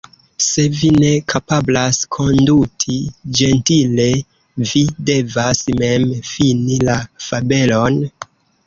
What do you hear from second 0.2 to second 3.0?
Se vi ne kapablas konduti